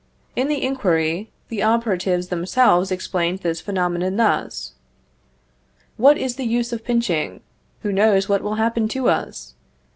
In 0.35 0.47
the 0.47 0.63
inquiry, 0.63 1.29
the 1.49 1.61
operatives 1.61 2.29
themselves 2.29 2.89
explained 2.91 3.41
this 3.41 3.61
phenomenon 3.61 4.15
thus: 4.15 4.73
"What 5.95 6.17
is 6.17 6.37
the 6.37 6.43
use 6.45 6.73
of 6.73 6.83
pinching? 6.83 7.41
Who 7.83 7.91
knows 7.91 8.27
what 8.27 8.41
will 8.41 8.55
happen 8.55 8.87
to 8.87 9.09
us? 9.09 9.53